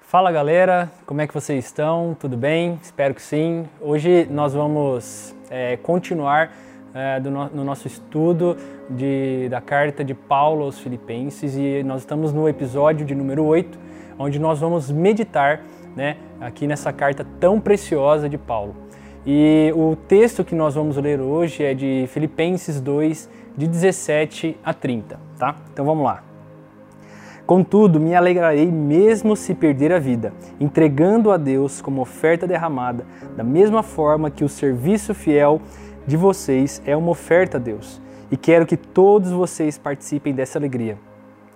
Fala 0.00 0.30
galera, 0.30 0.90
como 1.06 1.20
é 1.20 1.26
que 1.26 1.32
vocês 1.32 1.64
estão? 1.64 2.16
Tudo 2.18 2.36
bem? 2.36 2.78
Espero 2.82 3.14
que 3.14 3.22
sim. 3.22 3.66
Hoje 3.80 4.26
nós 4.30 4.52
vamos 4.52 5.34
é, 5.48 5.78
continuar 5.78 6.52
é, 6.92 7.18
do 7.20 7.30
no, 7.30 7.48
no 7.48 7.64
nosso 7.64 7.86
estudo 7.86 8.56
de, 8.90 9.48
da 9.48 9.60
carta 9.60 10.04
de 10.04 10.12
Paulo 10.12 10.64
aos 10.64 10.78
Filipenses 10.78 11.56
e 11.56 11.82
nós 11.82 12.02
estamos 12.02 12.32
no 12.32 12.48
episódio 12.48 13.06
de 13.06 13.14
número 13.14 13.44
8, 13.44 13.78
onde 14.18 14.38
nós 14.38 14.58
vamos 14.58 14.90
meditar 14.90 15.62
né, 15.96 16.16
aqui 16.40 16.66
nessa 16.66 16.92
carta 16.92 17.24
tão 17.38 17.58
preciosa 17.58 18.28
de 18.28 18.36
Paulo. 18.36 18.89
E 19.26 19.72
o 19.76 19.96
texto 19.96 20.42
que 20.42 20.54
nós 20.54 20.74
vamos 20.74 20.96
ler 20.96 21.20
hoje 21.20 21.62
é 21.62 21.74
de 21.74 22.06
Filipenses 22.08 22.80
2, 22.80 23.28
de 23.56 23.66
17 23.66 24.56
a 24.64 24.72
30, 24.72 25.20
tá? 25.38 25.56
Então 25.72 25.84
vamos 25.84 26.04
lá. 26.04 26.24
Contudo, 27.44 27.98
me 27.98 28.14
alegrarei 28.14 28.70
mesmo 28.70 29.36
se 29.36 29.54
perder 29.54 29.92
a 29.92 29.98
vida, 29.98 30.32
entregando 30.58 31.30
a 31.30 31.36
Deus 31.36 31.82
como 31.82 32.00
oferta 32.00 32.46
derramada, 32.46 33.04
da 33.36 33.42
mesma 33.42 33.82
forma 33.82 34.30
que 34.30 34.44
o 34.44 34.48
serviço 34.48 35.12
fiel 35.12 35.60
de 36.06 36.16
vocês 36.16 36.80
é 36.86 36.96
uma 36.96 37.10
oferta 37.10 37.58
a 37.58 37.60
Deus. 37.60 38.00
E 38.30 38.36
quero 38.36 38.64
que 38.64 38.76
todos 38.76 39.32
vocês 39.32 39.76
participem 39.76 40.32
dessa 40.32 40.58
alegria. 40.58 40.96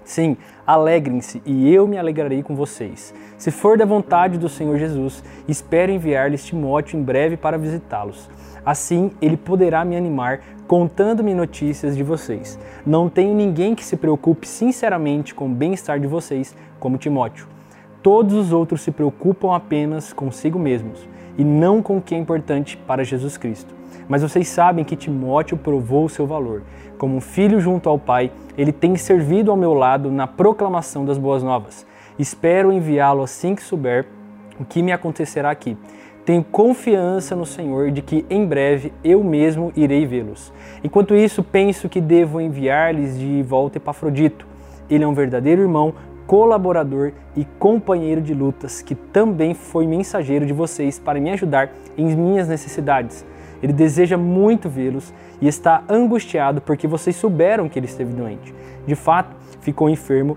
Sim, 0.04 0.36
alegrem-se 0.66 1.42
e 1.46 1.72
eu 1.72 1.88
me 1.88 1.96
alegrarei 1.96 2.42
com 2.42 2.54
vocês. 2.54 3.14
Se 3.38 3.50
for 3.50 3.78
da 3.78 3.86
vontade 3.86 4.38
do 4.38 4.48
Senhor 4.48 4.78
Jesus, 4.78 5.24
espero 5.48 5.90
enviar-lhes 5.90 6.44
Timóteo 6.44 6.98
em 6.98 7.02
breve 7.02 7.36
para 7.36 7.56
visitá-los. 7.56 8.28
Assim, 8.64 9.10
ele 9.20 9.36
poderá 9.36 9.84
me 9.84 9.96
animar 9.96 10.40
contando-me 10.66 11.34
notícias 11.34 11.96
de 11.96 12.02
vocês. 12.02 12.58
Não 12.86 13.08
tenho 13.08 13.34
ninguém 13.34 13.74
que 13.74 13.84
se 13.84 13.96
preocupe 13.96 14.46
sinceramente 14.46 15.34
com 15.34 15.46
o 15.46 15.54
bem-estar 15.54 15.98
de 15.98 16.06
vocês, 16.06 16.54
como 16.78 16.98
Timóteo. 16.98 17.46
Todos 18.02 18.34
os 18.34 18.52
outros 18.52 18.82
se 18.82 18.90
preocupam 18.90 19.54
apenas 19.54 20.12
consigo 20.12 20.58
mesmos 20.58 21.08
e 21.38 21.44
não 21.44 21.82
com 21.82 21.96
o 21.96 22.02
que 22.02 22.14
é 22.14 22.18
importante 22.18 22.76
para 22.76 23.04
Jesus 23.04 23.36
Cristo. 23.36 23.74
Mas 24.08 24.22
vocês 24.22 24.48
sabem 24.48 24.84
que 24.84 24.96
Timóteo 24.96 25.56
provou 25.56 26.04
o 26.04 26.08
seu 26.08 26.26
valor. 26.26 26.62
Como 26.98 27.16
um 27.16 27.20
filho 27.20 27.60
junto 27.60 27.88
ao 27.88 27.98
Pai, 27.98 28.30
ele 28.56 28.72
tem 28.72 28.96
servido 28.96 29.50
ao 29.50 29.56
meu 29.56 29.74
lado 29.74 30.10
na 30.10 30.26
proclamação 30.26 31.04
das 31.04 31.18
boas 31.18 31.42
novas. 31.42 31.86
Espero 32.18 32.72
enviá-lo 32.72 33.22
assim 33.22 33.54
que 33.54 33.62
souber 33.62 34.06
o 34.58 34.64
que 34.64 34.82
me 34.82 34.92
acontecerá 34.92 35.50
aqui. 35.50 35.76
Tenho 36.24 36.42
confiança 36.42 37.36
no 37.36 37.44
Senhor 37.44 37.90
de 37.90 38.00
que 38.00 38.24
em 38.30 38.46
breve 38.46 38.92
eu 39.02 39.22
mesmo 39.22 39.72
irei 39.76 40.06
vê-los. 40.06 40.52
Enquanto 40.82 41.14
isso, 41.14 41.42
penso 41.42 41.88
que 41.88 42.00
devo 42.00 42.40
enviar-lhes 42.40 43.18
de 43.18 43.42
volta 43.42 43.76
Epafrodito. 43.76 44.46
Ele 44.88 45.04
é 45.04 45.06
um 45.06 45.12
verdadeiro 45.12 45.60
irmão, 45.60 45.92
colaborador 46.26 47.12
e 47.36 47.44
companheiro 47.58 48.22
de 48.22 48.32
lutas, 48.32 48.80
que 48.80 48.94
também 48.94 49.52
foi 49.52 49.86
mensageiro 49.86 50.46
de 50.46 50.52
vocês 50.52 50.98
para 50.98 51.20
me 51.20 51.30
ajudar 51.30 51.70
em 51.96 52.06
minhas 52.16 52.48
necessidades. 52.48 53.24
Ele 53.64 53.72
deseja 53.72 54.18
muito 54.18 54.68
vê-los 54.68 55.10
e 55.40 55.48
está 55.48 55.82
angustiado 55.88 56.60
porque 56.60 56.86
vocês 56.86 57.16
souberam 57.16 57.66
que 57.66 57.78
ele 57.78 57.86
esteve 57.86 58.12
doente. 58.12 58.54
De 58.86 58.94
fato, 58.94 59.34
ficou 59.62 59.88
enfermo 59.88 60.36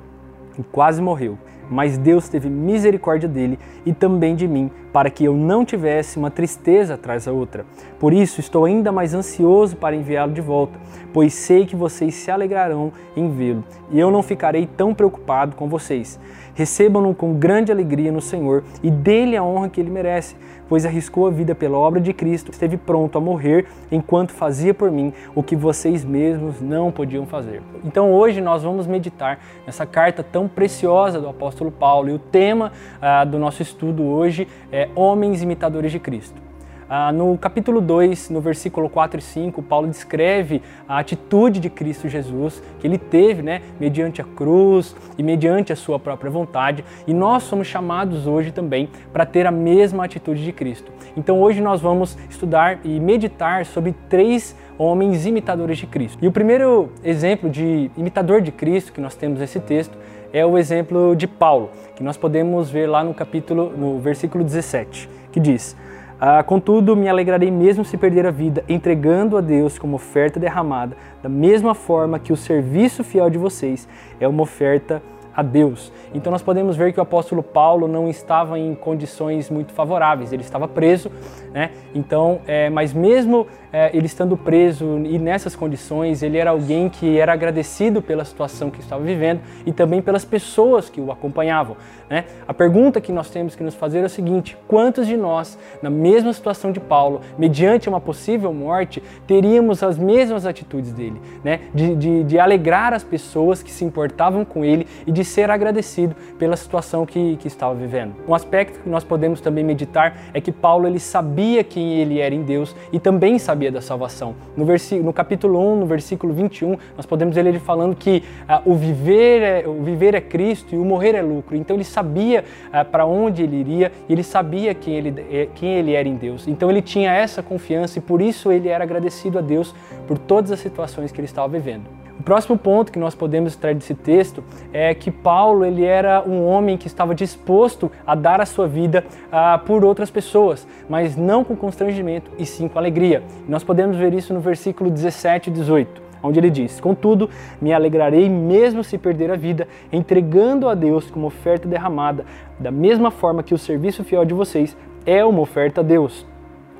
e 0.58 0.64
quase 0.64 1.02
morreu 1.02 1.38
mas 1.70 1.98
Deus 1.98 2.30
teve 2.30 2.50
misericórdia 2.50 3.28
dele 3.28 3.60
e 3.86 3.94
também 3.94 4.36
de 4.36 4.48
mim, 4.48 4.72
para 4.98 5.12
que 5.12 5.26
eu 5.26 5.36
não 5.36 5.64
tivesse 5.64 6.18
uma 6.18 6.32
tristeza 6.32 6.96
atrás 6.96 7.26
da 7.26 7.32
outra. 7.32 7.68
Por 8.00 8.12
isso 8.12 8.40
estou 8.40 8.66
ainda 8.66 8.92
mais 8.92 9.14
ansioso 9.14 9.76
para 9.76 9.96
enviá-lo 9.96 10.34
de 10.34 10.42
volta, 10.42 10.80
pois 11.14 11.36
sei 11.36 11.68
que 11.68 11.76
vocês 11.76 12.16
se 12.16 12.32
alegrarão 12.32 12.92
em 13.16 13.30
vê-lo, 13.30 13.64
e 13.92 14.00
eu 14.00 14.10
não 14.10 14.24
ficarei 14.24 14.66
tão 14.66 14.96
preocupado 14.96 15.56
com 15.56 15.70
vocês. 15.70 16.20
Recebam-no 16.56 17.14
com 17.14 17.36
grande 17.36 17.72
alegria 17.72 18.12
no 18.12 18.20
Senhor 18.20 18.64
e 18.82 18.90
dê-lhe 18.90 19.38
a 19.38 19.44
honra 19.44 19.70
que 19.70 19.80
ele 19.80 19.92
merece, 19.92 20.36
pois 20.68 20.88
arriscou 20.88 21.28
a 21.28 21.30
vida 21.30 21.54
pela 21.54 21.78
obra 21.78 22.02
de 22.02 22.12
Cristo, 22.14 22.52
esteve 22.52 22.78
pronto 22.78 23.16
a 23.16 23.22
morrer 23.22 23.68
enquanto 23.92 24.32
fazia 24.32 24.74
por 24.74 24.90
mim 24.90 25.14
o 25.36 25.44
que 25.44 25.56
vocês 25.56 26.04
mesmos 26.04 26.60
não 26.60 26.92
podiam 26.92 27.28
fazer. 27.28 27.62
Então 27.86 28.12
hoje 28.12 28.42
nós 28.42 28.64
vamos 28.64 28.88
meditar 28.88 29.40
nessa 29.68 29.86
carta 29.86 30.24
tão 30.24 30.48
preciosa 30.48 31.22
do 31.22 31.30
apóstolo 31.30 31.72
Paulo 31.72 32.10
e 32.10 32.14
o 32.14 32.20
tema 32.20 32.72
ah, 33.00 33.24
do 33.24 33.38
nosso 33.38 33.62
estudo 33.62 34.04
hoje 34.04 34.48
é 34.72 34.87
Homens 34.96 35.42
Imitadores 35.42 35.92
de 35.92 36.00
Cristo. 36.00 36.48
Ah, 36.90 37.12
no 37.12 37.38
capítulo 37.38 37.82
2, 37.82 38.30
no 38.30 38.40
versículo 38.40 38.90
4 38.90 39.20
e 39.20 39.22
5, 39.22 39.62
Paulo 39.62 39.90
descreve 39.90 40.62
a 40.88 41.00
atitude 41.00 41.60
de 41.60 41.70
Cristo 41.70 42.08
Jesus 42.08 42.64
que 42.80 42.88
ele 42.88 42.98
teve, 42.98 43.42
né, 43.42 43.62
mediante 43.78 44.22
a 44.22 44.24
cruz 44.24 44.96
e 45.18 45.24
mediante 45.24 45.74
a 45.74 45.76
sua 45.76 46.00
própria 46.00 46.32
vontade, 46.32 46.86
e 47.06 47.14
nós 47.14 47.44
somos 47.44 47.68
chamados 47.68 48.26
hoje 48.26 48.54
também 48.54 48.88
para 49.12 49.26
ter 49.26 49.46
a 49.46 49.52
mesma 49.52 50.06
atitude 50.06 50.46
de 50.46 50.54
Cristo. 50.54 50.90
Então 51.18 51.42
hoje 51.42 51.60
nós 51.60 51.82
vamos 51.82 52.18
estudar 52.30 52.80
e 52.86 53.02
meditar 53.02 53.66
sobre 53.66 53.94
três 54.08 54.56
homens 54.78 55.26
imitadores 55.26 55.80
de 55.80 55.88
Cristo. 55.88 56.24
E 56.24 56.28
o 56.28 56.32
primeiro 56.32 56.90
exemplo 57.04 57.50
de 57.50 57.92
imitador 57.98 58.40
de 58.40 58.54
Cristo 58.54 58.94
que 58.94 59.02
nós 59.02 59.14
temos 59.14 59.42
nesse 59.42 59.60
texto 59.60 59.98
é 60.32 60.46
o 60.46 60.58
exemplo 60.58 61.16
de 61.16 61.28
Paulo, 61.28 61.70
que 61.96 62.04
nós 62.04 62.18
podemos 62.18 62.70
ver 62.70 62.88
lá 62.88 63.04
no 63.04 63.14
capítulo, 63.14 63.72
no 63.76 64.00
versículo 64.00 64.44
17, 64.44 65.10
que 65.32 65.40
diz: 65.40 65.76
ah, 66.20 66.42
contudo, 66.42 66.96
me 66.96 67.08
alegrarei 67.08 67.52
mesmo 67.52 67.86
se 67.86 67.96
perder 67.96 68.26
a 68.26 68.32
vida, 68.32 68.64
entregando 68.68 69.38
a 69.38 69.42
Deus 69.42 69.78
como 69.78 69.98
oferta 69.98 70.40
derramada, 70.40 70.98
da 71.22 71.30
mesma 71.30 71.76
forma 71.76 72.18
que 72.18 72.34
o 72.34 72.38
serviço 72.38 73.04
fiel 73.04 73.30
de 73.30 73.38
vocês 73.38 73.88
é 74.20 74.28
uma 74.28 74.42
oferta 74.42 75.02
a 75.36 75.44
Deus. 75.44 75.94
Então 76.16 76.32
nós 76.32 76.42
podemos 76.42 76.76
ver 76.76 76.92
que 76.92 77.00
o 77.00 77.04
apóstolo 77.04 77.44
Paulo 77.44 77.88
não 77.88 78.10
estava 78.10 78.58
em 78.58 78.74
condições 78.74 79.52
muito 79.52 79.72
favoráveis, 79.72 80.34
ele 80.34 80.42
estava 80.42 80.68
preso, 80.68 81.12
né? 81.54 81.70
Então, 81.94 82.42
é, 82.48 82.72
mas 82.72 82.92
mesmo 82.92 83.46
é, 83.78 83.92
ele 83.94 84.08
estando 84.08 84.36
preso 84.36 84.98
e 85.06 85.20
nessas 85.20 85.56
condições, 85.56 86.24
ele 86.24 86.36
era 86.36 86.50
alguém 86.50 86.90
que 86.90 87.20
era 87.20 87.32
agradecido 87.32 88.02
pela 88.02 88.26
situação 88.26 88.72
que 88.72 88.80
estava 88.80 89.04
vivendo 89.04 89.42
e 89.68 89.72
também 89.72 90.02
pelas 90.02 90.26
pessoas 90.26 90.90
que 90.90 91.00
o 91.00 91.12
acompanhavam. 91.12 91.78
Né? 92.10 92.26
A 92.48 92.54
pergunta 92.54 93.00
que 93.00 93.12
nós 93.12 93.30
temos 93.30 93.56
que 93.56 93.62
nos 93.64 93.76
fazer 93.76 94.00
é 94.00 94.06
o 94.06 94.10
seguinte: 94.10 94.58
quantos 94.68 95.06
de 95.06 95.16
nós, 95.16 95.60
na 95.80 95.92
mesma 95.92 96.34
situação 96.34 96.72
de 96.72 96.80
Paulo, 96.80 97.22
mediante 97.38 97.88
uma 97.88 98.02
possível 98.02 98.52
morte, 98.52 99.04
teríamos 99.28 99.84
as 99.84 99.96
mesmas 99.96 100.46
atitudes 100.46 100.92
dele, 100.92 101.22
né? 101.44 101.60
de, 101.72 101.96
de, 101.96 102.24
de 102.24 102.40
alegrar 102.40 102.94
as 102.94 103.04
pessoas 103.04 103.62
que 103.62 103.72
se 103.72 103.86
importavam 103.86 104.44
com 104.44 104.66
ele 104.66 104.88
e 105.06 105.12
de 105.12 105.24
ser 105.24 105.52
agradecido 105.52 106.16
pela 106.40 106.56
situação 106.56 107.06
que, 107.06 107.36
que 107.38 107.48
estava 107.48 107.76
vivendo? 107.76 108.16
Um 108.28 108.34
aspecto 108.34 108.80
que 108.80 108.90
nós 108.90 109.04
podemos 109.04 109.40
também 109.40 109.64
meditar 109.64 110.18
é 110.34 110.42
que 110.42 110.52
Paulo 110.52 110.88
ele 110.88 111.00
sabia 111.00 111.64
quem 111.64 112.00
ele 112.00 112.20
era 112.20 112.34
em 112.34 112.42
Deus 112.42 112.76
e 112.92 113.00
também 113.00 113.38
sabia 113.38 113.67
da 113.72 113.82
salvação. 113.82 114.36
No, 114.56 114.66
no 115.04 115.14
capítulo 115.14 115.60
1, 115.74 115.80
no 115.80 115.86
versículo 115.86 116.34
21, 116.34 116.78
nós 116.96 117.06
podemos 117.06 117.36
ler 117.36 117.46
ele 117.46 117.60
falando 117.60 117.96
que 117.96 118.24
uh, 118.44 118.72
o, 118.72 118.76
viver 118.76 119.42
é, 119.42 119.68
o 119.68 119.84
viver 119.84 120.16
é 120.16 120.22
Cristo 120.22 120.76
e 120.76 120.78
o 120.78 120.86
morrer 120.86 121.16
é 121.16 121.22
lucro. 121.22 121.56
Então 121.56 121.76
ele 121.76 121.84
sabia 121.84 122.44
uh, 122.68 122.86
para 122.86 123.06
onde 123.06 123.44
ele 123.44 123.58
iria 123.58 123.92
e 124.08 124.14
ele 124.14 124.24
sabia 124.24 124.74
quem 124.74 124.96
ele, 124.96 125.26
eh, 125.32 125.48
quem 125.56 125.70
ele 125.76 125.94
era 125.94 126.08
em 126.08 126.16
Deus. 126.16 126.48
Então 126.48 126.70
ele 126.70 126.82
tinha 126.82 127.12
essa 127.12 127.44
confiança 127.44 128.00
e 128.00 128.02
por 128.02 128.22
isso 128.22 128.52
ele 128.52 128.68
era 128.68 128.84
agradecido 128.84 129.38
a 129.38 129.42
Deus 129.42 129.74
por 130.08 130.18
todas 130.18 130.52
as 130.52 130.60
situações 130.60 131.12
que 131.12 131.20
ele 131.20 131.26
estava 131.26 131.48
vivendo. 131.48 132.07
O 132.20 132.24
próximo 132.24 132.58
ponto 132.58 132.92
que 132.92 132.98
nós 132.98 133.14
podemos 133.14 133.54
extrair 133.54 133.76
desse 133.76 133.94
texto 133.94 134.44
é 134.74 134.94
que 134.94 135.12
Paulo 135.12 135.64
ele 135.64 135.86
era 135.86 136.24
um 136.28 136.46
homem 136.46 136.76
que 136.76 136.88
estava 136.88 137.14
disposto 137.14 137.92
a 138.06 138.16
dar 138.16 138.42
a 138.42 138.46
sua 138.46 138.68
vida 138.68 139.06
uh, 139.28 139.64
por 139.66 139.86
outras 139.86 140.10
pessoas, 140.10 140.68
mas 140.90 141.16
não 141.16 141.44
com 141.44 141.56
constrangimento 141.56 142.32
e 142.40 142.46
sim 142.46 142.68
com 142.68 142.80
alegria. 142.80 143.24
E 143.48 143.52
nós 143.52 143.64
podemos 143.64 143.98
ver 143.98 144.14
isso 144.14 144.34
no 144.34 144.40
versículo 144.40 144.90
17 144.90 145.50
e 145.50 145.54
18 145.54 146.08
onde 146.24 146.40
ele 146.40 146.50
diz: 146.50 146.80
Contudo, 146.80 147.30
me 147.62 147.72
alegrarei 147.72 148.28
mesmo 148.28 148.84
se 148.84 148.98
perder 148.98 149.32
a 149.32 149.36
vida, 149.36 149.68
entregando 149.92 150.68
a 150.68 150.74
Deus 150.74 151.12
como 151.12 151.28
oferta 151.28 151.68
derramada, 151.68 152.26
da 152.60 152.72
mesma 152.72 153.12
forma 153.12 153.44
que 153.44 153.54
o 153.54 153.58
serviço 153.58 154.04
fiel 154.04 154.26
de 154.26 154.34
vocês 154.34 154.76
é 155.06 155.24
uma 155.24 155.42
oferta 155.42 155.82
a 155.82 155.84
Deus. 155.84 156.26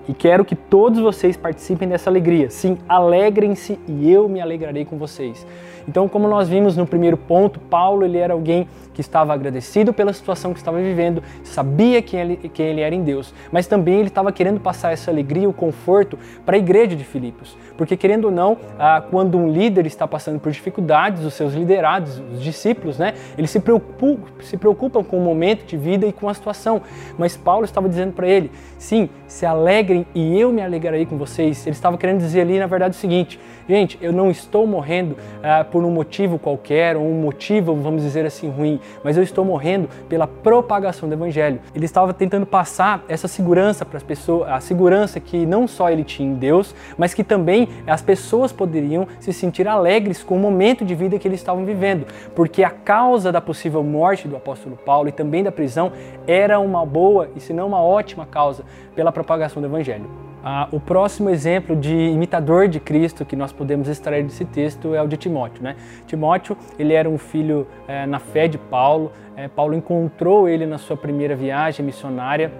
E 0.08 0.14
quero 0.14 0.46
que 0.46 0.56
todos 0.56 1.00
vocês 1.00 1.36
participem 1.36 1.88
dessa 1.88 2.10
alegria. 2.10 2.50
Sim, 2.50 2.78
alegrem-se 2.88 3.78
e 3.88 4.12
eu 4.12 4.30
me 4.30 4.40
alegrarei 4.40 4.86
com 4.86 4.98
vocês. 4.98 5.46
Então, 5.88 6.08
como 6.10 6.28
nós 6.28 6.50
vimos 6.50 6.76
no 6.76 6.86
primeiro 6.86 7.16
ponto, 7.16 7.60
Paulo 7.60 8.04
ele 8.04 8.18
era 8.18 8.34
alguém 8.34 8.68
que 8.94 9.00
estava 9.00 9.34
agradecido 9.34 9.94
pela 9.94 10.12
situação 10.12 10.54
que 10.54 10.60
estava 10.60 10.80
vivendo, 10.80 11.24
sabia 11.44 12.02
quem 12.02 12.20
ele, 12.20 12.36
quem 12.52 12.66
ele 12.66 12.82
era 12.82 12.94
em 12.94 13.04
Deus, 13.04 13.34
mas 13.52 13.68
também 13.68 14.00
ele 14.00 14.08
estava 14.08 14.32
querendo 14.32 14.60
passar 14.60 14.92
essa 14.92 15.12
alegria, 15.12 15.48
o 15.48 15.54
conforto 15.54 16.18
para 16.44 16.56
a 16.56 16.60
igreja 16.60 16.96
de 16.96 17.06
Filipos. 17.06 17.56
Porque, 17.78 17.96
querendo 17.96 18.26
ou 18.26 18.32
não, 18.32 18.58
ah, 18.78 19.02
quando 19.10 19.38
um 19.38 19.50
líder 19.50 19.86
está 19.86 20.08
passando 20.08 20.40
por 20.40 20.52
dificuldades, 20.52 21.24
os 21.24 21.36
seus 21.36 21.54
liderados, 21.54 22.20
os 22.34 22.42
discípulos, 22.42 22.98
né, 22.98 23.14
eles 23.38 23.52
se 23.52 23.60
preocupam, 23.60 24.18
se 24.42 24.58
preocupam 24.58 25.04
com 25.04 25.18
o 25.18 25.22
momento 25.22 25.64
de 25.66 25.78
vida 25.78 26.06
e 26.06 26.12
com 26.12 26.28
a 26.28 26.34
situação. 26.34 26.82
Mas 27.18 27.38
Paulo 27.38 27.64
estava 27.64 27.88
dizendo 27.88 28.14
para 28.14 28.28
ele: 28.28 28.52
sim, 28.78 29.10
se 29.28 29.46
alegrem 29.46 29.97
alegrem 29.98 30.06
e 30.14 30.40
eu 30.40 30.52
me 30.52 30.62
alegrarei 30.62 31.06
com 31.06 31.18
vocês. 31.18 31.66
Ele 31.66 31.76
estava 31.76 31.98
querendo 31.98 32.20
dizer 32.20 32.42
ali, 32.42 32.60
na 32.60 32.68
verdade, 32.68 32.96
o 32.96 33.00
seguinte: 33.00 33.40
gente, 33.68 33.98
eu 34.02 34.12
não 34.12 34.30
estou 34.30 34.68
morrendo 34.68 35.14
uh, 35.14 35.66
por 35.72 35.84
um 35.84 35.90
motivo 35.90 36.38
qualquer, 36.38 36.96
ou 36.96 37.04
um 37.04 37.22
motivo, 37.22 37.76
vamos 37.76 38.04
dizer 38.04 38.26
assim, 38.26 38.50
ruim, 38.50 38.80
mas 39.04 39.18
eu 39.18 39.24
estou 39.24 39.44
morrendo 39.44 39.90
pela 40.08 40.28
propagação 40.28 41.08
do 41.08 41.16
Evangelho. 41.16 41.60
Ele 41.74 41.86
estava 41.86 42.14
tentando 42.14 42.46
passar 42.46 43.04
essa 43.08 43.28
segurança 43.28 43.86
para 43.86 43.98
as 43.98 44.04
pessoas, 44.04 44.50
a 44.50 44.60
segurança 44.60 45.20
que 45.20 45.46
não 45.46 45.68
só 45.68 45.90
ele 45.90 46.04
tinha 46.04 46.30
em 46.30 46.36
Deus, 46.36 46.76
mas 46.98 47.14
que 47.14 47.24
também 47.24 47.70
as 47.86 48.02
pessoas 48.02 48.52
poderiam 48.52 49.08
se 49.20 49.34
sentir 49.34 49.68
alegres 49.68 50.24
com 50.24 50.36
o 50.36 50.40
momento 50.40 50.86
de 50.86 50.94
vida 50.96 51.18
que 51.18 51.28
eles 51.28 51.40
estavam 51.40 51.66
vivendo, 51.66 52.06
porque 52.36 52.64
a 52.64 52.70
causa 52.70 53.32
da 53.32 53.42
possível 53.42 53.84
morte 53.84 54.28
do 54.28 54.36
apóstolo 54.36 54.78
Paulo 54.78 55.10
e 55.10 55.12
também 55.12 55.44
da 55.44 55.52
prisão 55.52 55.92
era 56.26 56.60
uma 56.60 56.86
boa 56.86 57.30
e 57.36 57.40
se 57.40 57.54
não 57.54 57.68
uma 57.68 57.82
ótima 57.82 58.26
causa 58.26 58.64
pela 58.98 59.12
propagação 59.12 59.62
do 59.62 59.68
evangelho. 59.68 60.10
Ah, 60.44 60.68
o 60.72 60.80
próximo 60.80 61.30
exemplo 61.30 61.76
de 61.76 61.96
imitador 61.96 62.68
de 62.68 62.80
Cristo 62.80 63.24
que 63.24 63.36
nós 63.36 63.52
podemos 63.52 63.88
extrair 63.88 64.24
desse 64.24 64.44
texto 64.44 64.96
é 64.96 65.02
o 65.02 65.08
de 65.08 65.16
Timóteo. 65.16 65.62
Né? 65.62 65.76
Timóteo 66.08 66.58
ele 66.80 66.94
era 66.94 67.08
um 67.08 67.18
filho 67.18 67.68
é, 67.88 68.08
na 68.08 68.18
fé 68.18 68.48
de 68.48 68.58
Paulo. 68.58 69.12
É, 69.36 69.48
Paulo 69.48 69.76
encontrou 69.76 70.50
ele 70.50 70.66
na 70.66 70.80
sua 70.80 70.98
primeira 70.98 71.36
viagem 71.36 71.86
missionária 71.86 72.52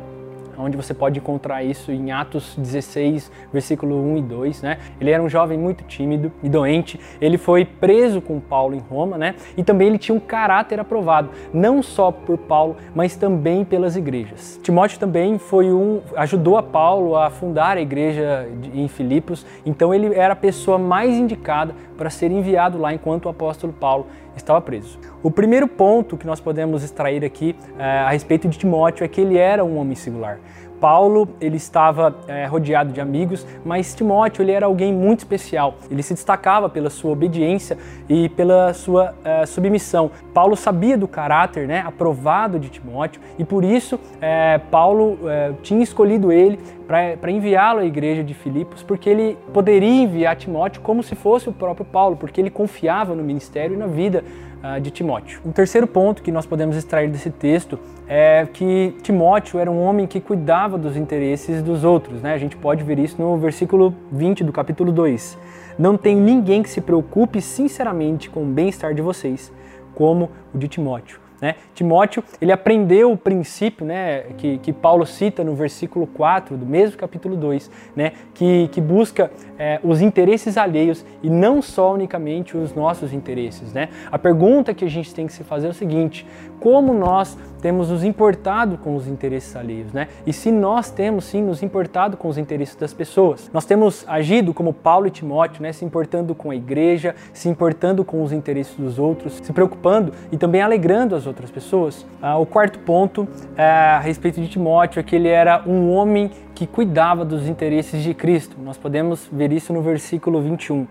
onde 0.58 0.76
você 0.76 0.94
pode 0.94 1.20
encontrar 1.20 1.64
isso 1.64 1.92
em 1.92 2.12
Atos 2.12 2.56
16, 2.58 3.32
versículo 3.52 4.02
1 4.14 4.18
e 4.18 4.22
2, 4.22 4.62
né? 4.62 4.78
Ele 5.00 5.12
era 5.12 5.22
um 5.22 5.30
jovem 5.30 5.58
muito 5.58 5.84
tímido 5.84 6.32
e 6.42 6.50
doente. 6.50 7.00
Ele 7.22 7.38
foi 7.38 7.66
preso 7.66 8.22
com 8.22 8.40
Paulo 8.40 8.76
em 8.76 8.80
Roma, 8.80 9.18
né? 9.18 9.36
E 9.56 9.64
também 9.64 9.88
ele 9.88 9.98
tinha 9.98 10.16
um 10.16 10.20
caráter 10.20 10.80
aprovado, 10.80 11.30
não 11.54 11.82
só 11.84 12.12
por 12.12 12.38
Paulo, 12.38 12.78
mas 12.96 13.16
também 13.16 13.64
pelas 13.64 13.96
igrejas. 13.96 14.60
Timóteo 14.64 15.00
também 15.00 15.38
foi 15.38 15.72
um 15.72 16.02
ajudou 16.16 16.58
a 16.58 16.64
Paulo 16.64 17.16
a 17.16 17.30
fundar 17.30 17.78
a 17.78 17.82
igreja 17.82 18.50
em 18.74 18.88
Filipos, 18.88 19.46
então 19.66 19.94
ele 19.94 20.14
era 20.16 20.34
a 20.34 20.36
pessoa 20.36 20.78
mais 20.78 21.16
indicada 21.16 21.74
para 21.98 22.10
ser 22.10 22.32
enviado 22.32 22.78
lá 22.78 22.94
enquanto 22.94 23.26
o 23.26 23.30
apóstolo 23.30 23.74
Paulo 23.74 24.08
estava 24.38 24.62
preso. 24.62 25.00
O 25.22 25.30
primeiro 25.30 25.68
ponto 25.68 26.18
que 26.18 26.26
nós 26.26 26.40
podemos 26.40 26.84
extrair 26.84 27.24
aqui 27.24 27.56
é, 27.78 27.84
a 27.84 28.10
respeito 28.10 28.48
de 28.48 28.58
Timóteo 28.58 29.04
é 29.04 29.08
que 29.08 29.22
ele 29.22 29.38
era 29.38 29.64
um 29.64 29.78
homem 29.78 29.96
singular. 29.96 30.40
Paulo 30.80 31.28
ele 31.40 31.58
estava 31.58 32.16
é, 32.28 32.46
rodeado 32.46 32.92
de 32.92 33.02
amigos, 33.02 33.46
mas 33.66 33.94
Timóteo 33.94 34.44
ele 34.44 34.52
era 34.52 34.66
alguém 34.66 34.94
muito 34.94 35.20
especial. 35.20 35.76
Ele 35.90 36.04
se 36.04 36.14
destacava 36.14 36.70
pela 36.70 36.90
sua 36.90 37.12
obediência 37.12 37.78
e 38.08 38.30
pela 38.30 38.74
sua 38.74 39.14
é, 39.24 39.46
submissão. 39.46 40.12
Paulo 40.34 40.56
sabia 40.56 40.98
do 40.98 41.08
caráter, 41.08 41.68
né, 41.68 41.84
aprovado 41.86 42.60
de 42.60 42.70
Timóteo 42.70 43.22
e 43.38 43.44
por 43.44 43.64
isso 43.64 44.00
é, 44.22 44.60
Paulo 44.72 45.20
tinha 45.62 45.84
escolhido 45.84 46.32
ele 46.32 46.60
para 46.88 47.30
enviá-lo 47.30 47.80
à 47.80 47.86
igreja 47.86 48.24
de 48.24 48.34
Filipos, 48.34 48.82
porque 48.82 49.10
ele 49.10 49.38
poderia 49.54 50.04
enviar 50.04 50.36
Timóteo 50.38 50.82
como 50.82 51.04
se 51.04 51.16
fosse 51.16 51.50
o 51.50 51.54
próprio 51.54 51.86
Paulo, 51.86 52.16
porque 52.16 52.40
ele 52.40 52.50
confiava 52.50 53.14
no 53.14 53.24
ministério 53.24 53.76
e 53.76 53.78
na 53.78 53.88
vida 53.88 54.24
de 54.82 54.92
Timóteo. 54.92 55.40
Um 55.46 55.52
terceiro 55.52 55.88
ponto 55.88 56.22
que 56.22 56.32
nós 56.32 56.46
podemos 56.46 56.76
extrair 56.76 57.10
desse 57.10 57.30
texto 57.30 57.80
é 58.08 58.48
que 58.52 58.96
Timóteo 59.02 59.60
era 59.60 59.70
um 59.70 59.82
homem 59.82 60.08
que 60.08 60.20
cuidava 60.20 60.78
dos 60.78 60.96
interesses 60.96 61.62
dos 61.62 61.84
outros. 61.84 62.22
Né? 62.22 62.34
A 62.34 62.38
gente 62.38 62.56
pode 62.56 62.84
ver 62.84 63.00
isso 63.00 63.22
no 63.22 63.38
versículo 63.38 63.94
20 64.12 64.44
do 64.44 64.52
capítulo 64.52 64.92
2. 64.92 65.38
Não 65.78 65.98
tem 65.98 66.16
ninguém 66.16 66.64
que 66.64 66.70
se 66.70 66.82
preocupe 66.82 67.42
sinceramente 67.42 68.30
com 68.30 68.44
o 68.44 68.46
bem-estar 68.46 68.94
de 68.94 69.02
vocês, 69.02 69.52
como 69.94 70.30
o 70.54 70.58
de 70.58 70.68
Timóteo. 70.68 71.27
Né? 71.42 71.56
Timóteo, 71.74 72.24
ele 72.42 72.52
aprendeu 72.52 73.12
o 73.12 73.18
princípio 73.18 73.86
né, 73.86 74.24
que, 74.38 74.58
que 74.58 74.74
Paulo 74.74 75.06
cita 75.06 75.44
no 75.44 75.54
versículo 75.54 76.08
4 76.08 76.58
do 76.58 76.66
mesmo 76.66 76.98
capítulo 76.98 77.36
2, 77.36 77.70
né, 77.96 78.14
que, 78.34 78.68
que 78.70 78.82
busca 78.82 79.32
é, 79.58 79.80
os 79.84 80.02
interesses 80.02 80.58
alheios 80.58 81.06
e 81.22 81.30
não 81.30 81.62
só 81.62 81.94
unicamente 81.94 82.58
os 82.58 82.74
nossos 82.74 83.14
interesses. 83.14 83.72
Né? 83.72 83.90
A 84.12 84.18
pergunta 84.18 84.74
que 84.74 84.84
a 84.84 84.90
gente 84.90 85.14
tem 85.14 85.28
que 85.28 85.34
se 85.34 85.44
fazer 85.44 85.68
é 85.68 85.70
o 85.70 85.74
seguinte, 85.74 86.26
como 86.60 86.94
nós 86.94 87.38
temos 87.62 87.90
nos 87.90 88.04
importado 88.04 88.78
com 88.78 88.96
os 88.96 89.08
interesses 89.08 89.56
alheios, 89.56 89.92
né? 89.92 90.08
E 90.26 90.34
se 90.34 90.52
nós 90.52 90.90
temos 90.90 91.26
sim 91.26 91.42
nos 91.42 91.64
importado 91.64 92.16
com 92.16 92.28
os 92.28 92.38
interesses 92.38 92.76
das 92.76 92.94
pessoas. 92.94 93.50
Nós 93.54 93.66
temos 93.66 94.06
agido 94.08 94.54
como 94.54 94.74
Paulo 94.74 95.08
e 95.08 95.12
Timóteo, 95.12 95.62
né? 95.62 95.74
Se 95.74 95.84
importando 95.84 96.36
com 96.36 96.52
a 96.52 96.56
igreja, 96.56 97.16
se 97.34 97.50
importando 97.50 98.06
com 98.06 98.24
os 98.24 98.32
interesses 98.32 98.76
dos 98.76 99.00
outros, 99.00 99.34
se 99.42 99.52
preocupando 99.52 100.14
e 100.32 100.38
também 100.38 100.62
alegrando 100.62 101.16
as 101.16 101.27
outras 101.28 101.52
pessoas. 101.52 102.06
Ah, 102.22 102.38
o 102.38 102.46
quarto 102.46 102.80
ponto 102.80 103.28
é, 103.56 103.64
a 103.64 104.00
respeito 104.00 104.42
de 104.42 104.48
Timóteo 104.48 105.00
é 105.00 105.04
que 105.04 105.16
ele 105.16 105.28
era 105.28 105.62
um 105.68 105.92
homem 105.92 106.32
que 106.56 106.66
cuidava 106.66 107.24
dos 107.24 107.48
interesses 107.48 108.02
de 108.02 108.14
Cristo. 108.14 108.58
Nós 108.60 108.78
podemos 108.78 109.30
ver 109.32 109.52
isso 109.52 109.72
no 109.72 109.82
versículo 109.82 110.42
21. 110.42 110.88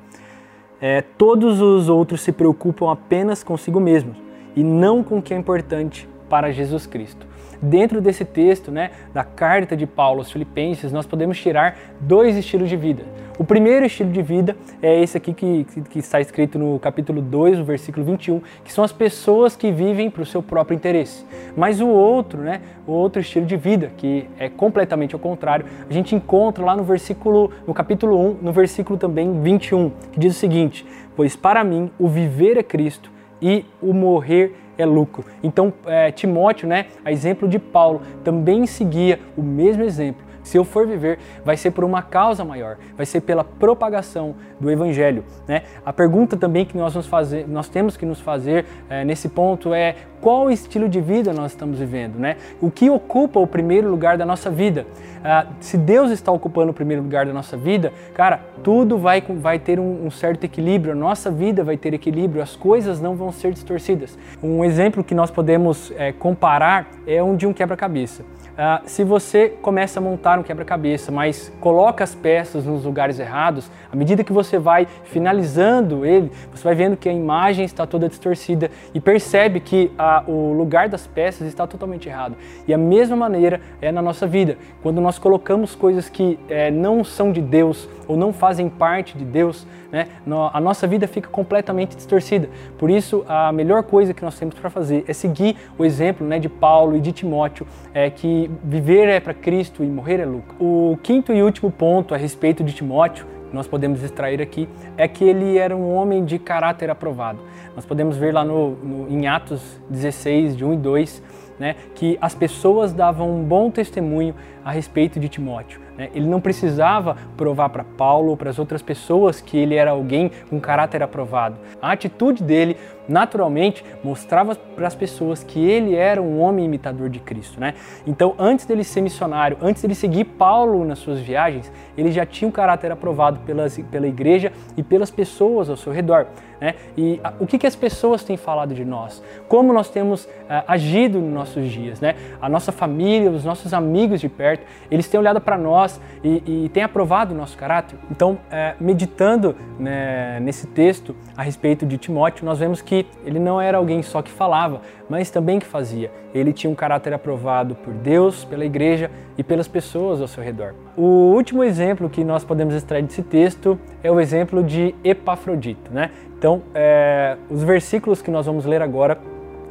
É, 0.80 1.02
todos 1.16 1.60
os 1.60 1.88
outros 1.88 2.20
se 2.20 2.30
preocupam 2.30 2.92
apenas 2.92 3.42
consigo 3.42 3.80
mesmos 3.80 4.16
e 4.54 4.62
não 4.62 5.02
com 5.02 5.18
o 5.18 5.22
que 5.22 5.34
é 5.34 5.36
importante 5.36 6.08
para 6.28 6.52
Jesus 6.52 6.86
Cristo. 6.86 7.26
Dentro 7.60 8.00
desse 8.00 8.24
texto, 8.24 8.70
né, 8.70 8.90
da 9.14 9.24
carta 9.24 9.76
de 9.76 9.86
Paulo 9.86 10.20
aos 10.20 10.30
Filipenses, 10.30 10.92
nós 10.92 11.06
podemos 11.06 11.40
tirar 11.40 11.76
dois 12.00 12.36
estilos 12.36 12.68
de 12.68 12.76
vida. 12.76 13.04
O 13.38 13.44
primeiro 13.44 13.84
estilo 13.84 14.10
de 14.10 14.22
vida 14.22 14.56
é 14.80 14.98
esse 15.02 15.18
aqui 15.18 15.34
que, 15.34 15.66
que 15.90 15.98
está 15.98 16.18
escrito 16.22 16.58
no 16.58 16.78
capítulo 16.78 17.20
2, 17.20 17.58
no 17.58 17.64
versículo 17.66 18.02
21, 18.06 18.40
que 18.64 18.72
são 18.72 18.82
as 18.82 18.92
pessoas 18.92 19.54
que 19.54 19.70
vivem 19.70 20.10
para 20.10 20.22
o 20.22 20.26
seu 20.26 20.42
próprio 20.42 20.74
interesse. 20.74 21.22
Mas 21.54 21.78
o 21.78 21.86
outro, 21.86 22.40
né, 22.40 22.62
o 22.86 22.92
outro 22.92 23.20
estilo 23.20 23.44
de 23.44 23.54
vida, 23.54 23.92
que 23.98 24.26
é 24.38 24.48
completamente 24.48 25.14
ao 25.14 25.20
contrário, 25.20 25.66
a 25.88 25.92
gente 25.92 26.14
encontra 26.14 26.64
lá 26.64 26.74
no 26.74 26.82
versículo, 26.82 27.50
no 27.66 27.74
capítulo 27.74 28.18
1, 28.18 28.38
no 28.40 28.52
versículo 28.52 28.98
também 28.98 29.38
21, 29.42 29.90
que 30.12 30.18
diz 30.18 30.34
o 30.34 30.38
seguinte: 30.38 30.86
Pois 31.14 31.36
para 31.36 31.62
mim 31.62 31.90
o 31.98 32.08
viver 32.08 32.56
é 32.56 32.62
Cristo 32.62 33.10
e 33.42 33.66
o 33.82 33.92
morrer 33.92 34.56
é 34.78 34.86
lucro. 34.86 35.26
Então, 35.42 35.74
é, 35.84 36.10
Timóteo, 36.10 36.66
né, 36.66 36.86
a 37.04 37.12
exemplo 37.12 37.46
de 37.46 37.58
Paulo, 37.58 38.00
também 38.24 38.66
seguia 38.66 39.20
o 39.36 39.42
mesmo 39.42 39.82
exemplo 39.82 40.25
se 40.46 40.56
eu 40.56 40.64
for 40.64 40.86
viver, 40.86 41.18
vai 41.44 41.56
ser 41.56 41.72
por 41.72 41.82
uma 41.82 42.02
causa 42.02 42.44
maior, 42.44 42.76
vai 42.96 43.04
ser 43.04 43.20
pela 43.20 43.42
propagação 43.42 44.36
do 44.60 44.70
Evangelho. 44.70 45.24
Né? 45.46 45.62
A 45.84 45.92
pergunta 45.92 46.36
também 46.36 46.64
que 46.64 46.78
nós, 46.78 46.94
vamos 46.94 47.08
fazer, 47.08 47.48
nós 47.48 47.68
temos 47.68 47.96
que 47.96 48.06
nos 48.06 48.20
fazer 48.20 48.64
é, 48.88 49.04
nesse 49.04 49.28
ponto 49.28 49.74
é 49.74 49.96
qual 50.20 50.48
estilo 50.48 50.88
de 50.88 51.00
vida 51.00 51.32
nós 51.32 51.50
estamos 51.50 51.78
vivendo, 51.78 52.16
né? 52.16 52.36
O 52.60 52.70
que 52.70 52.88
ocupa 52.88 53.38
o 53.38 53.46
primeiro 53.46 53.90
lugar 53.90 54.16
da 54.16 54.24
nossa 54.24 54.50
vida? 54.50 54.86
Ah, 55.22 55.46
se 55.60 55.76
Deus 55.76 56.10
está 56.10 56.30
ocupando 56.32 56.70
o 56.70 56.74
primeiro 56.74 57.02
lugar 57.02 57.26
da 57.26 57.32
nossa 57.32 57.56
vida, 57.56 57.92
cara, 58.14 58.40
tudo 58.62 58.96
vai, 58.96 59.20
vai 59.20 59.58
ter 59.58 59.78
um, 59.78 60.06
um 60.06 60.10
certo 60.10 60.44
equilíbrio, 60.44 60.92
a 60.92 60.96
nossa 60.96 61.30
vida 61.30 61.64
vai 61.64 61.76
ter 61.76 61.92
equilíbrio, 61.92 62.42
as 62.42 62.56
coisas 62.56 63.00
não 63.00 63.14
vão 63.14 63.32
ser 63.32 63.52
distorcidas. 63.52 64.16
Um 64.42 64.64
exemplo 64.64 65.04
que 65.04 65.14
nós 65.14 65.30
podemos 65.30 65.92
é, 65.96 66.12
comparar 66.12 66.88
é 67.06 67.22
um 67.22 67.36
de 67.36 67.46
um 67.46 67.52
quebra-cabeça. 67.52 68.24
Uh, 68.56 68.88
se 68.88 69.04
você 69.04 69.50
começa 69.60 70.00
a 70.00 70.02
montar 70.02 70.38
um 70.38 70.42
quebra-cabeça, 70.42 71.12
mas 71.12 71.52
coloca 71.60 72.02
as 72.02 72.14
peças 72.14 72.64
nos 72.64 72.86
lugares 72.86 73.18
errados, 73.18 73.70
à 73.92 73.94
medida 73.94 74.24
que 74.24 74.32
você 74.32 74.58
vai 74.58 74.88
finalizando 75.04 76.06
ele, 76.06 76.32
você 76.50 76.64
vai 76.64 76.74
vendo 76.74 76.96
que 76.96 77.06
a 77.06 77.12
imagem 77.12 77.66
está 77.66 77.86
toda 77.86 78.08
distorcida 78.08 78.70
e 78.94 79.00
percebe 79.00 79.60
que 79.60 79.92
uh, 79.98 80.30
o 80.30 80.54
lugar 80.54 80.88
das 80.88 81.06
peças 81.06 81.46
está 81.46 81.66
totalmente 81.66 82.08
errado. 82.08 82.34
E 82.66 82.72
a 82.72 82.78
mesma 82.78 83.14
maneira 83.14 83.60
é 83.82 83.92
na 83.92 84.00
nossa 84.00 84.26
vida. 84.26 84.56
Quando 84.82 85.02
nós 85.02 85.18
colocamos 85.18 85.74
coisas 85.74 86.08
que 86.08 86.38
eh, 86.48 86.70
não 86.70 87.04
são 87.04 87.32
de 87.32 87.40
Deus 87.40 87.88
ou 88.08 88.16
não 88.16 88.32
fazem 88.32 88.68
parte 88.68 89.18
de 89.18 89.24
Deus, 89.24 89.66
né, 89.90 90.08
a 90.52 90.60
nossa 90.60 90.86
vida 90.86 91.06
fica 91.06 91.28
completamente 91.28 91.96
distorcida. 91.96 92.48
Por 92.78 92.90
isso, 92.90 93.24
a 93.28 93.52
melhor 93.52 93.82
coisa 93.82 94.12
que 94.12 94.24
nós 94.24 94.38
temos 94.38 94.54
para 94.54 94.70
fazer 94.70 95.04
é 95.08 95.12
seguir 95.12 95.56
o 95.78 95.84
exemplo 95.84 96.26
né, 96.26 96.38
de 96.38 96.48
Paulo 96.48 96.96
e 96.96 97.00
de 97.00 97.12
Timóteo, 97.12 97.66
é 97.94 98.10
que 98.10 98.45
viver 98.64 99.08
é 99.08 99.20
para 99.20 99.34
Cristo 99.34 99.82
e 99.84 99.86
morrer 99.86 100.20
é 100.20 100.24
lucro. 100.24 100.56
O 100.60 100.98
quinto 101.02 101.32
e 101.32 101.42
último 101.42 101.70
ponto 101.70 102.14
a 102.14 102.16
respeito 102.16 102.64
de 102.64 102.72
Timóteo 102.72 103.26
nós 103.52 103.66
podemos 103.66 104.02
extrair 104.02 104.42
aqui 104.42 104.68
é 104.96 105.06
que 105.06 105.24
ele 105.24 105.56
era 105.56 105.74
um 105.74 105.94
homem 105.94 106.24
de 106.24 106.38
caráter 106.38 106.90
aprovado. 106.90 107.40
Nós 107.74 107.84
podemos 107.84 108.16
ver 108.16 108.32
lá 108.32 108.44
no, 108.44 108.70
no, 108.76 109.10
em 109.10 109.26
Atos 109.26 109.80
16, 109.88 110.56
de 110.56 110.64
1 110.64 110.74
e 110.74 110.76
2, 110.76 111.22
né, 111.58 111.76
que 111.94 112.18
as 112.20 112.34
pessoas 112.34 112.92
davam 112.92 113.30
um 113.30 113.42
bom 113.42 113.70
testemunho 113.70 114.34
a 114.64 114.70
respeito 114.70 115.18
de 115.18 115.28
Timóteo. 115.28 115.80
Né? 115.96 116.10
Ele 116.14 116.26
não 116.26 116.40
precisava 116.40 117.16
provar 117.36 117.70
para 117.70 117.84
Paulo 117.84 118.30
ou 118.30 118.36
para 118.36 118.50
as 118.50 118.58
outras 118.58 118.82
pessoas 118.82 119.40
que 119.40 119.56
ele 119.56 119.74
era 119.74 119.92
alguém 119.92 120.30
com 120.50 120.60
caráter 120.60 121.02
aprovado. 121.02 121.56
A 121.80 121.92
atitude 121.92 122.42
dele 122.42 122.76
naturalmente 123.08 123.84
mostrava 124.02 124.54
para 124.54 124.86
as 124.86 124.94
pessoas 124.94 125.42
que 125.42 125.64
ele 125.64 125.94
era 125.94 126.20
um 126.20 126.40
homem 126.40 126.64
imitador 126.64 127.08
de 127.08 127.20
Cristo, 127.20 127.60
né? 127.60 127.74
Então, 128.06 128.34
antes 128.38 128.66
dele 128.66 128.84
ser 128.84 129.00
missionário, 129.00 129.56
antes 129.60 129.82
dele 129.82 129.94
seguir 129.94 130.24
Paulo 130.24 130.84
nas 130.84 130.98
suas 130.98 131.20
viagens, 131.20 131.72
ele 131.96 132.12
já 132.12 132.26
tinha 132.26 132.48
um 132.48 132.52
caráter 132.52 132.90
aprovado 132.92 133.40
pelas, 133.40 133.78
pela 133.90 134.06
igreja 134.06 134.52
e 134.76 134.82
pelas 134.82 135.10
pessoas 135.10 135.68
ao 135.68 135.76
seu 135.76 135.92
redor. 135.92 136.26
Né? 136.60 136.74
E 136.96 137.20
a, 137.22 137.34
o 137.38 137.46
que, 137.46 137.58
que 137.58 137.66
as 137.66 137.76
pessoas 137.76 138.24
têm 138.24 138.36
falado 138.36 138.74
de 138.74 138.84
nós? 138.84 139.22
Como 139.48 139.72
nós 139.72 139.90
temos 139.90 140.24
uh, 140.24 140.28
agido 140.66 141.20
nos 141.20 141.32
nossos 141.32 141.70
dias? 141.70 142.00
Né? 142.00 142.14
A 142.40 142.48
nossa 142.48 142.72
família, 142.72 143.30
os 143.30 143.44
nossos 143.44 143.74
amigos 143.74 144.20
de 144.20 144.28
perto, 144.28 144.64
eles 144.90 145.06
têm 145.08 145.20
olhado 145.20 145.40
para 145.40 145.58
nós 145.58 146.00
e, 146.24 146.64
e 146.64 146.68
têm 146.70 146.82
aprovado 146.82 147.34
o 147.34 147.36
nosso 147.36 147.56
caráter. 147.56 147.98
Então, 148.10 148.32
uh, 148.32 148.38
meditando 148.80 149.54
né, 149.78 150.40
nesse 150.40 150.66
texto 150.66 151.14
a 151.36 151.42
respeito 151.42 151.84
de 151.84 151.98
Timóteo, 151.98 152.44
nós 152.44 152.58
vemos 152.58 152.80
que 152.80 152.95
ele 153.24 153.38
não 153.38 153.60
era 153.60 153.76
alguém 153.76 154.02
só 154.02 154.22
que 154.22 154.30
falava, 154.30 154.80
mas 155.08 155.30
também 155.30 155.58
que 155.58 155.66
fazia. 155.66 156.10
Ele 156.32 156.52
tinha 156.52 156.70
um 156.70 156.74
caráter 156.74 157.12
aprovado 157.12 157.74
por 157.74 157.92
Deus, 157.92 158.44
pela 158.44 158.64
igreja 158.64 159.10
e 159.36 159.42
pelas 159.42 159.66
pessoas 159.66 160.20
ao 160.20 160.28
seu 160.28 160.42
redor. 160.42 160.74
O 160.96 161.34
último 161.34 161.64
exemplo 161.64 162.08
que 162.08 162.22
nós 162.22 162.44
podemos 162.44 162.74
extrair 162.74 163.02
desse 163.02 163.22
texto 163.22 163.78
é 164.02 164.10
o 164.10 164.20
exemplo 164.20 164.62
de 164.62 164.94
Epafrodito. 165.02 165.92
Né? 165.92 166.10
Então, 166.38 166.62
é, 166.74 167.36
os 167.50 167.62
versículos 167.62 168.22
que 168.22 168.30
nós 168.30 168.46
vamos 168.46 168.64
ler 168.64 168.80
agora 168.80 169.18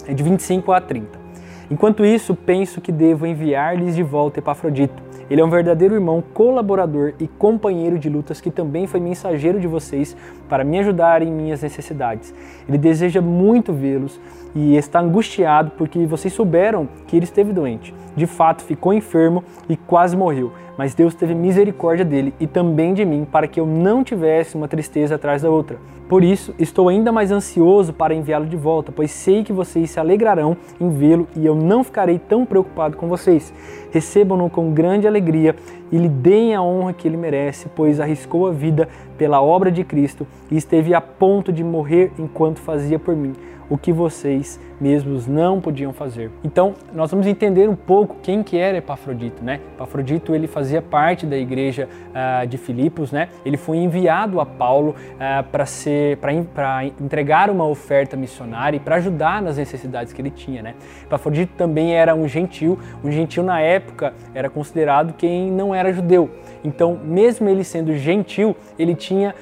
é 0.08 0.13
de 0.13 0.22
25 0.22 0.72
a 0.72 0.82
30. 0.82 1.25
Enquanto 1.69 2.05
isso, 2.05 2.36
penso 2.36 2.79
que 2.79 2.91
devo 2.91 3.25
enviar-lhes 3.25 3.95
de 3.95 4.03
volta 4.03 4.39
Epafrodito. 4.39 5.01
Ele 5.29 5.41
é 5.41 5.45
um 5.45 5.50
verdadeiro 5.50 5.95
irmão, 5.95 6.24
colaborador 6.34 7.13
e 7.19 7.27
companheiro 7.27 7.98
de 7.98 8.10
lutas 8.10 8.39
que 8.39 8.51
também 8.51 8.86
foi 8.86 9.00
mensageiro 9.00 9.60
de 9.60 9.67
vocês 9.67 10.15
para 10.48 10.63
me 10.63 10.77
ajudar 10.79 11.24
em 11.24 11.31
minhas 11.31 11.63
necessidades. 11.63 12.34
Ele 12.69 12.77
deseja 12.77 13.22
muito 13.22 13.74
vê-los 13.74 14.19
e 14.55 14.77
está 14.77 15.01
angustiado 15.01 15.71
porque 15.77 16.05
vocês 16.05 16.33
souberam 16.33 16.88
que 17.05 17.17
ele 17.17 17.25
esteve 17.25 17.51
doente. 17.51 17.93
De 18.15 18.25
fato, 18.25 18.63
ficou 18.63 18.93
enfermo 18.93 19.43
e 19.67 19.75
quase 19.75 20.15
morreu, 20.15 20.53
mas 20.77 20.95
Deus 20.95 21.13
teve 21.13 21.35
misericórdia 21.35 22.05
dele 22.05 22.33
e 22.39 22.47
também 22.47 22.93
de 22.93 23.03
mim 23.03 23.27
para 23.29 23.45
que 23.45 23.59
eu 23.59 23.65
não 23.65 24.03
tivesse 24.03 24.55
uma 24.55 24.69
tristeza 24.69 25.15
atrás 25.15 25.41
da 25.41 25.50
outra. 25.50 25.77
Por 26.07 26.24
isso, 26.24 26.53
estou 26.57 26.88
ainda 26.88 27.12
mais 27.12 27.31
ansioso 27.31 27.91
para 27.91 28.13
enviá-lo 28.13 28.45
de 28.45 28.55
volta, 28.55 28.91
pois 28.91 29.12
sei 29.12 29.43
que 29.43 29.51
vocês 29.51 29.89
se 29.89 30.00
alegrarão 30.00 30.55
em 30.79 30.89
vê-lo 30.89 31.27
e 31.35 31.45
eu 31.45 31.55
não 31.55 31.83
ficarei 31.83 32.19
tão 32.19 32.45
preocupado 32.45 32.95
com 32.95 33.09
vocês. 33.09 33.51
Recebam-no 33.91 34.50
com 34.50 34.71
grande 34.71 35.07
alegria 35.07 35.55
e 35.91 35.97
lhe 35.97 36.07
deem 36.07 36.55
a 36.55 36.62
honra 36.62 36.93
que 36.93 37.07
ele 37.07 37.17
merece, 37.17 37.67
pois 37.75 38.00
arriscou 38.00 38.47
a 38.47 38.51
vida 38.51 38.88
pela 39.17 39.41
obra 39.41 39.71
de 39.71 39.83
Cristo 39.83 40.27
e 40.50 40.55
esteve 40.55 40.93
a 40.93 41.01
ponto 41.01 41.51
de 41.51 41.63
morrer 41.63 42.12
enquanto 42.19 42.59
fazia 42.59 43.00
por 43.00 43.15
mim 43.15 43.33
o 43.69 43.77
que 43.77 43.91
vocês 43.91 44.60
mesmos 44.79 45.27
não 45.27 45.62
podiam 45.62 45.93
fazer. 45.93 46.29
Então, 46.43 46.74
nós 46.93 47.10
vamos 47.12 47.27
entender 47.27 47.69
um 47.69 47.75
pouco 47.75 48.17
quem 48.22 48.43
que 48.43 48.57
era 48.57 48.77
Epafrodito, 48.77 49.43
né? 49.43 49.60
Epafrodito, 49.74 50.36
ele 50.36 50.48
fazia 50.48 50.81
parte 50.81 51.25
da 51.25 51.38
igreja 51.38 51.88
uh, 52.10 52.45
de 52.45 52.57
Filipos, 52.57 53.12
né? 53.12 53.29
Ele 53.45 53.57
foi 53.57 53.77
enviado 53.77 54.39
a 54.39 54.45
Paulo 54.45 54.89
uh, 54.91 55.43
para 55.50 55.65
ser 55.65 56.17
para 56.17 56.86
entregar 56.86 57.50
uma 57.50 57.65
oferta 57.65 58.17
missionária 58.17 58.77
e 58.77 58.79
para 58.79 58.95
ajudar 58.95 59.41
nas 59.41 59.57
necessidades 59.57 60.12
que 60.12 60.22
ele 60.22 60.31
tinha, 60.31 60.62
né? 60.62 60.75
Epafrodito 61.03 61.53
também 61.57 61.95
era 61.95 62.13
um 62.13 62.27
gentil, 62.27 62.77
um 63.03 63.12
gentil 63.12 63.43
na 63.43 63.60
época 63.62 64.13
era 64.34 64.50
considerado 64.50 65.13
quem 65.13 65.51
não 65.51 65.74
era 65.74 65.93
judeu. 65.93 66.29
Então, 66.63 67.00
mesmo 67.03 67.48
ele 67.48 67.63
sendo 67.63 67.95
gentil, 67.95 68.55
ele 68.77 68.95
tinha 68.95 69.36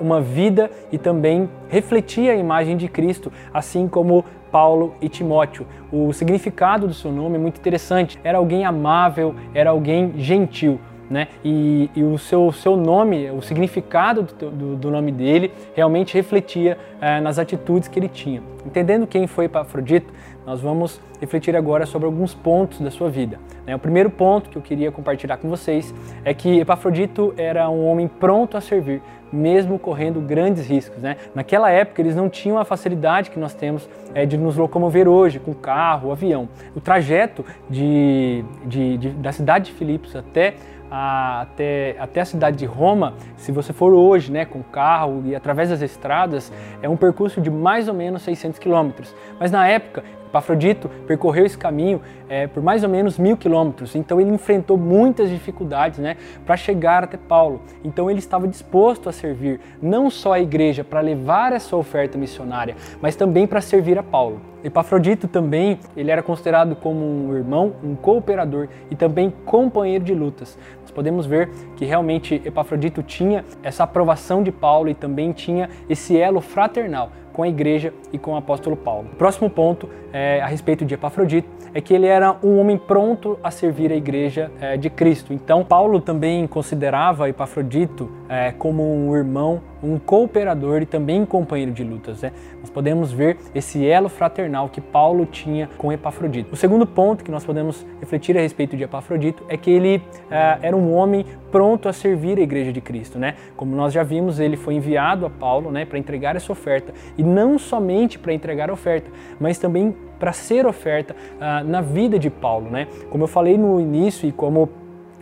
uma 0.00 0.20
vida 0.20 0.70
e 0.90 0.98
também 0.98 1.48
refletia 1.68 2.32
a 2.32 2.36
imagem 2.36 2.76
de 2.76 2.88
Cristo, 2.88 3.32
assim 3.52 3.88
como 3.88 4.24
Paulo 4.50 4.94
e 5.00 5.08
Timóteo. 5.08 5.66
O 5.90 6.12
significado 6.12 6.86
do 6.86 6.94
seu 6.94 7.10
nome 7.10 7.36
é 7.36 7.38
muito 7.38 7.58
interessante. 7.58 8.18
Era 8.22 8.38
alguém 8.38 8.64
amável, 8.64 9.34
era 9.54 9.70
alguém 9.70 10.12
gentil. 10.18 10.78
Né? 11.10 11.28
E, 11.44 11.90
e, 11.94 12.02
o 12.02 12.16
seu, 12.16 12.50
seu 12.52 12.74
nome, 12.74 13.30
o 13.30 13.42
significado 13.42 14.22
do, 14.22 14.50
do, 14.50 14.76
do 14.76 14.90
nome 14.90 15.12
dele, 15.12 15.52
realmente 15.74 16.14
refletia 16.14 16.78
eh, 17.02 17.20
nas 17.20 17.38
atitudes 17.38 17.86
que 17.86 17.98
ele 17.98 18.08
tinha. 18.08 18.42
Entendendo 18.64 19.06
quem 19.06 19.26
foi 19.26 19.44
Epafrodito, 19.44 20.10
nós 20.46 20.62
vamos 20.62 21.00
refletir 21.20 21.54
agora 21.54 21.84
sobre 21.84 22.06
alguns 22.06 22.34
pontos 22.34 22.80
da 22.80 22.90
sua 22.90 23.10
vida. 23.10 23.38
Né? 23.66 23.76
O 23.76 23.78
primeiro 23.78 24.08
ponto 24.08 24.48
que 24.48 24.56
eu 24.56 24.62
queria 24.62 24.90
compartilhar 24.90 25.36
com 25.36 25.50
vocês 25.50 25.94
é 26.24 26.32
que 26.32 26.60
Epafrodito 26.60 27.34
era 27.36 27.68
um 27.68 27.86
homem 27.86 28.08
pronto 28.08 28.56
a 28.56 28.60
servir, 28.62 29.02
mesmo 29.32 29.78
correndo 29.78 30.20
grandes 30.20 30.66
riscos. 30.66 31.02
Né? 31.02 31.16
Naquela 31.34 31.70
época, 31.70 32.00
eles 32.00 32.14
não 32.14 32.28
tinham 32.28 32.58
a 32.58 32.64
facilidade 32.64 33.30
que 33.30 33.38
nós 33.38 33.54
temos 33.54 33.88
é, 34.14 34.26
de 34.26 34.36
nos 34.36 34.56
locomover 34.56 35.08
hoje 35.08 35.38
com 35.38 35.54
carro, 35.54 36.12
avião. 36.12 36.48
O 36.76 36.80
trajeto 36.80 37.44
de, 37.68 38.44
de, 38.66 38.98
de, 38.98 39.10
da 39.10 39.32
cidade 39.32 39.66
de 39.66 39.72
Filipos 39.72 40.14
até 40.14 40.54
a, 40.90 41.40
até, 41.40 41.96
até 41.98 42.20
a 42.20 42.24
cidade 42.26 42.58
de 42.58 42.66
Roma, 42.66 43.14
se 43.36 43.50
você 43.50 43.72
for 43.72 43.94
hoje 43.94 44.30
né, 44.30 44.44
com 44.44 44.62
carro 44.62 45.22
e 45.24 45.34
através 45.34 45.70
das 45.70 45.80
estradas, 45.80 46.52
é 46.82 46.88
um 46.88 46.98
percurso 46.98 47.40
de 47.40 47.50
mais 47.50 47.88
ou 47.88 47.94
menos 47.94 48.20
600 48.22 48.58
quilômetros. 48.58 49.14
Mas 49.40 49.50
na 49.50 49.66
época 49.66 50.04
Epafrodito 50.32 50.88
percorreu 51.06 51.44
esse 51.44 51.58
caminho 51.58 52.00
é, 52.26 52.46
por 52.46 52.62
mais 52.62 52.82
ou 52.82 52.88
menos 52.88 53.18
mil 53.18 53.36
quilômetros, 53.36 53.94
então 53.94 54.18
ele 54.18 54.30
enfrentou 54.30 54.78
muitas 54.78 55.28
dificuldades 55.28 55.98
né, 55.98 56.16
para 56.46 56.56
chegar 56.56 57.04
até 57.04 57.18
Paulo. 57.18 57.60
Então 57.84 58.10
ele 58.10 58.18
estava 58.18 58.48
disposto 58.48 59.10
a 59.10 59.12
servir 59.12 59.60
não 59.82 60.08
só 60.08 60.32
a 60.32 60.40
igreja 60.40 60.82
para 60.82 61.00
levar 61.00 61.52
essa 61.52 61.76
oferta 61.76 62.16
missionária, 62.16 62.74
mas 62.98 63.14
também 63.14 63.46
para 63.46 63.60
servir 63.60 63.98
a 63.98 64.02
Paulo. 64.02 64.40
Epafrodito 64.64 65.28
também 65.28 65.78
ele 65.94 66.10
era 66.10 66.22
considerado 66.22 66.76
como 66.76 67.04
um 67.04 67.34
irmão, 67.36 67.74
um 67.82 67.94
cooperador 67.94 68.68
e 68.90 68.96
também 68.96 69.30
companheiro 69.44 70.04
de 70.04 70.14
lutas. 70.14 70.56
Nós 70.80 70.90
podemos 70.90 71.26
ver 71.26 71.50
que 71.76 71.84
realmente 71.84 72.40
Epafrodito 72.44 73.02
tinha 73.02 73.44
essa 73.62 73.84
aprovação 73.84 74.42
de 74.42 74.52
Paulo 74.52 74.88
e 74.88 74.94
também 74.94 75.32
tinha 75.32 75.68
esse 75.90 76.16
elo 76.16 76.40
fraternal 76.40 77.10
com 77.32 77.42
a 77.42 77.48
igreja 77.48 77.92
e 78.12 78.18
com 78.18 78.32
o 78.32 78.36
apóstolo 78.36 78.76
Paulo. 78.76 79.08
O 79.12 79.16
próximo 79.16 79.48
ponto 79.48 79.88
é, 80.12 80.40
a 80.40 80.46
respeito 80.46 80.84
de 80.84 80.94
Epafrodito 80.94 81.48
é 81.74 81.80
que 81.80 81.94
ele 81.94 82.06
era 82.06 82.36
um 82.42 82.58
homem 82.58 82.76
pronto 82.76 83.38
a 83.42 83.50
servir 83.50 83.90
a 83.90 83.96
igreja 83.96 84.50
é, 84.60 84.76
de 84.76 84.90
Cristo. 84.90 85.32
Então, 85.32 85.64
Paulo 85.64 86.00
também 86.00 86.46
considerava 86.46 87.28
Epafrodito 87.28 88.10
é, 88.32 88.50
como 88.50 88.82
um 88.82 89.14
irmão, 89.14 89.60
um 89.82 89.98
cooperador 89.98 90.80
e 90.80 90.86
também 90.86 91.22
companheiro 91.26 91.70
de 91.70 91.84
lutas. 91.84 92.22
Né? 92.22 92.32
Nós 92.60 92.70
podemos 92.70 93.12
ver 93.12 93.36
esse 93.54 93.86
elo 93.86 94.08
fraternal 94.08 94.70
que 94.70 94.80
Paulo 94.80 95.26
tinha 95.26 95.68
com 95.76 95.92
Epafrodito. 95.92 96.54
O 96.54 96.56
segundo 96.56 96.86
ponto 96.86 97.22
que 97.22 97.30
nós 97.30 97.44
podemos 97.44 97.86
refletir 98.00 98.38
a 98.38 98.40
respeito 98.40 98.74
de 98.74 98.84
Epafrodito 98.84 99.44
é 99.50 99.56
que 99.58 99.70
ele 99.70 100.02
é, 100.30 100.58
era 100.62 100.74
um 100.74 100.94
homem 100.94 101.26
pronto 101.50 101.90
a 101.90 101.92
servir 101.92 102.38
a 102.38 102.40
igreja 102.40 102.72
de 102.72 102.80
Cristo. 102.80 103.18
Né? 103.18 103.34
Como 103.54 103.76
nós 103.76 103.92
já 103.92 104.02
vimos, 104.02 104.40
ele 104.40 104.56
foi 104.56 104.76
enviado 104.76 105.26
a 105.26 105.30
Paulo 105.30 105.70
né, 105.70 105.84
para 105.84 105.98
entregar 105.98 106.34
essa 106.34 106.50
oferta 106.50 106.94
e 107.18 107.22
não 107.22 107.58
somente 107.58 108.18
para 108.18 108.32
entregar 108.32 108.70
a 108.70 108.72
oferta, 108.72 109.10
mas 109.38 109.58
também 109.58 109.94
para 110.18 110.32
ser 110.32 110.64
oferta 110.64 111.14
uh, 111.14 111.68
na 111.68 111.80
vida 111.80 112.16
de 112.16 112.30
Paulo, 112.30 112.70
né? 112.70 112.86
Como 113.10 113.24
eu 113.24 113.28
falei 113.28 113.58
no 113.58 113.80
início 113.80 114.28
e 114.28 114.30
como 114.30 114.68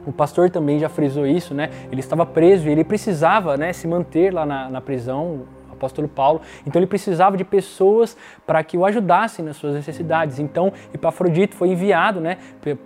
o 0.06 0.12
pastor 0.12 0.50
também 0.50 0.78
já 0.78 0.88
frisou 0.88 1.26
isso, 1.26 1.54
né? 1.54 1.70
Ele 1.90 2.00
estava 2.00 2.24
preso 2.24 2.68
e 2.68 2.72
ele 2.72 2.84
precisava, 2.84 3.56
né, 3.56 3.72
se 3.72 3.86
manter 3.86 4.32
lá 4.32 4.46
na, 4.46 4.68
na 4.68 4.80
prisão 4.80 5.42
apóstolo 5.80 6.06
Paulo. 6.06 6.42
Então 6.66 6.78
ele 6.78 6.86
precisava 6.86 7.36
de 7.36 7.44
pessoas 7.44 8.16
para 8.46 8.62
que 8.62 8.76
o 8.76 8.84
ajudassem 8.84 9.44
nas 9.44 9.56
suas 9.56 9.74
necessidades. 9.74 10.38
Então 10.38 10.72
Epafrodito 10.92 11.56
foi 11.56 11.68
enviado 11.68 12.20
né, 12.20 12.36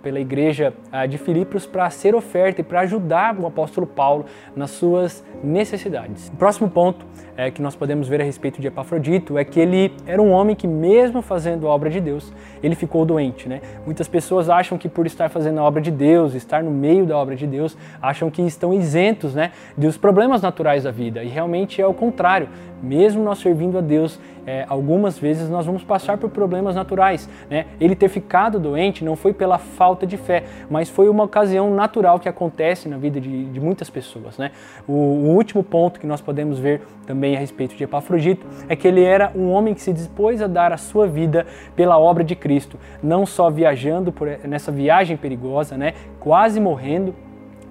pela 0.01 0.19
igreja 0.19 0.73
ah, 0.91 1.05
de 1.05 1.17
Filipos 1.17 1.65
para 1.65 1.89
ser 1.89 2.15
oferta 2.15 2.61
e 2.61 2.63
para 2.63 2.81
ajudar 2.81 3.37
o 3.37 3.45
apóstolo 3.45 3.85
Paulo 3.85 4.25
nas 4.55 4.71
suas 4.71 5.23
necessidades. 5.43 6.29
O 6.29 6.37
próximo 6.37 6.69
ponto 6.69 7.05
é, 7.37 7.51
que 7.51 7.61
nós 7.61 7.75
podemos 7.75 8.07
ver 8.07 8.21
a 8.21 8.23
respeito 8.23 8.61
de 8.61 8.67
Epafrodito 8.67 9.37
é 9.37 9.43
que 9.43 9.59
ele 9.59 9.93
era 10.05 10.21
um 10.21 10.31
homem 10.31 10.55
que, 10.55 10.67
mesmo 10.67 11.21
fazendo 11.21 11.67
a 11.67 11.71
obra 11.71 11.89
de 11.89 11.99
Deus, 11.99 12.31
ele 12.63 12.75
ficou 12.75 13.05
doente. 13.05 13.49
Né? 13.49 13.61
Muitas 13.85 14.07
pessoas 14.07 14.49
acham 14.49 14.77
que 14.77 14.87
por 14.87 15.05
estar 15.05 15.29
fazendo 15.29 15.59
a 15.59 15.63
obra 15.63 15.81
de 15.81 15.91
Deus, 15.91 16.33
estar 16.33 16.63
no 16.63 16.71
meio 16.71 17.05
da 17.05 17.17
obra 17.17 17.35
de 17.35 17.45
Deus, 17.45 17.77
acham 18.01 18.29
que 18.29 18.41
estão 18.41 18.73
isentos 18.73 19.35
né, 19.35 19.51
dos 19.77 19.97
problemas 19.97 20.41
naturais 20.41 20.83
da 20.83 20.91
vida. 20.91 21.23
E 21.23 21.27
realmente 21.27 21.81
é 21.81 21.87
o 21.87 21.93
contrário 21.93 22.47
mesmo 22.85 23.23
nós 23.23 23.39
servindo 23.39 23.77
a 23.77 23.81
Deus, 23.81 24.19
é, 24.45 24.63
algumas 24.69 25.17
vezes 25.17 25.49
nós 25.49 25.65
vamos 25.65 25.83
passar 25.83 26.17
por 26.17 26.29
problemas 26.29 26.75
naturais. 26.75 27.27
Né? 27.49 27.65
Ele 27.79 27.95
ter 27.95 28.09
ficado 28.09 28.59
doente 28.59 29.03
não 29.03 29.15
foi 29.15 29.33
pela 29.33 29.57
falta 29.57 30.05
de 30.05 30.17
fé, 30.17 30.43
mas 30.69 30.89
foi 30.89 31.09
uma 31.09 31.23
ocasião 31.23 31.73
natural 31.73 32.19
que 32.19 32.29
acontece 32.29 32.87
na 32.87 32.97
vida 32.97 33.19
de, 33.19 33.45
de 33.45 33.59
muitas 33.59 33.89
pessoas. 33.89 34.37
Né? 34.37 34.51
O, 34.87 34.93
o, 34.93 35.35
último 35.35 35.63
ponto 35.63 35.99
que 35.99 36.05
nós 36.05 36.21
podemos 36.21 36.59
ver 36.59 36.81
também 37.07 37.35
a 37.35 37.39
respeito 37.39 37.75
de 37.75 37.83
Epafrodito 37.83 38.45
é 38.69 38.75
que 38.75 38.87
ele 38.87 39.03
era 39.03 39.31
um 39.35 39.49
homem 39.51 39.73
que 39.73 39.81
se 39.81 39.91
dispôs 39.91 40.41
a 40.41 40.47
dar 40.47 40.71
a 40.71 40.77
sua 40.77 41.07
vida 41.07 41.45
pela 41.75 41.97
obra 41.97 42.23
de 42.23 42.35
Cristo, 42.35 42.79
não 43.01 43.25
só 43.25 43.49
viajando 43.49 44.11
por, 44.11 44.27
nessa 44.43 44.71
viagem 44.71 45.17
perigosa, 45.17 45.75
né? 45.77 45.93
quase 46.19 46.59
morrendo, 46.59 47.13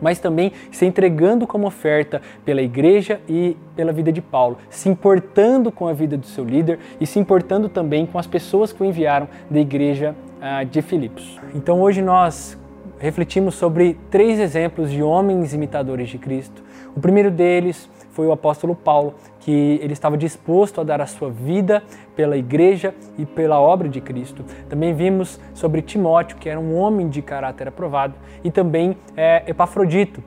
mas 0.00 0.18
também 0.18 0.52
se 0.70 0.84
entregando 0.86 1.46
como 1.46 1.66
oferta 1.66 2.20
pela 2.44 2.62
igreja 2.62 3.20
e 3.28 3.56
pela 3.76 3.92
vida 3.92 4.12
de 4.12 4.20
Paulo, 4.20 4.58
se 4.70 4.88
importando 4.88 5.70
com 5.72 5.88
a 5.88 5.92
vida 5.92 6.16
do 6.16 6.26
seu 6.26 6.44
líder 6.44 6.78
e 7.00 7.06
se 7.06 7.18
importando 7.18 7.68
também 7.68 8.06
com 8.06 8.18
as 8.18 8.26
pessoas 8.26 8.72
que 8.72 8.82
o 8.82 8.86
enviaram 8.86 9.28
da 9.50 9.60
igreja 9.60 10.14
uh, 10.38 10.64
de 10.64 10.82
Filipos. 10.82 11.40
Então 11.54 11.80
hoje 11.80 12.02
nós 12.02 12.58
refletimos 12.98 13.54
sobre 13.54 13.98
três 14.10 14.38
exemplos 14.38 14.90
de 14.90 15.02
homens 15.02 15.52
imitadores 15.52 16.08
de 16.08 16.18
Cristo. 16.18 16.62
O 16.96 17.00
primeiro 17.00 17.30
deles 17.30 17.88
foi 18.10 18.26
o 18.26 18.32
apóstolo 18.32 18.76
Paulo, 18.76 19.14
que 19.40 19.78
ele 19.82 19.92
estava 19.92 20.16
disposto 20.16 20.80
a 20.80 20.84
dar 20.84 21.00
a 21.00 21.06
sua 21.06 21.28
vida 21.28 21.82
pela 22.16 22.37
igreja 22.37 22.94
e 23.18 23.26
pela 23.26 23.61
obra 23.61 23.88
de 23.88 24.00
Cristo. 24.00 24.44
Também 24.68 24.94
vimos 24.94 25.40
sobre 25.52 25.83
Timóteo, 25.83 26.37
que 26.37 26.49
era 26.49 26.59
um 26.59 26.76
homem 26.76 27.09
de 27.09 27.21
caráter 27.23 27.68
aprovado, 27.68 28.14
e 28.42 28.50
também 28.50 28.97
é, 29.16 29.42
Epafrodito, 29.47 30.23